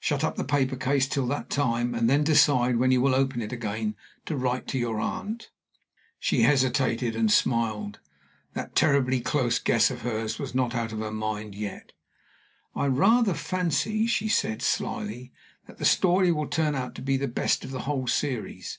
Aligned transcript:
Shut 0.00 0.24
up 0.24 0.36
the 0.36 0.42
paper 0.44 0.74
case 0.74 1.06
till 1.06 1.26
that 1.26 1.50
time, 1.50 1.94
and 1.94 2.08
then 2.08 2.24
decide 2.24 2.76
when 2.78 2.90
you 2.90 3.02
will 3.02 3.14
open 3.14 3.42
it 3.42 3.52
again 3.52 3.94
to 4.24 4.34
write 4.34 4.66
to 4.68 4.78
your 4.78 4.98
aunt." 4.98 5.50
She 6.18 6.40
hesitated 6.44 7.14
and 7.14 7.30
smiled. 7.30 8.00
That 8.54 8.74
terribly 8.74 9.20
close 9.20 9.58
guess 9.58 9.90
of 9.90 10.00
hers 10.00 10.38
was 10.38 10.54
not 10.54 10.74
out 10.74 10.92
of 10.92 11.00
her 11.00 11.12
mind 11.12 11.54
yet. 11.54 11.92
"I 12.74 12.86
rather 12.86 13.34
fancy," 13.34 14.06
she 14.06 14.28
said, 14.30 14.62
slyly, 14.62 15.30
"that 15.66 15.76
the 15.76 15.84
story 15.84 16.32
will 16.32 16.46
turn 16.48 16.74
out 16.74 16.94
to 16.94 17.02
be 17.02 17.18
the 17.18 17.28
best 17.28 17.62
of 17.62 17.70
the 17.70 17.80
whole 17.80 18.06
series." 18.06 18.78